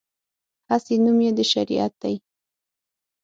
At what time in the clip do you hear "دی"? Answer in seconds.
2.01-2.15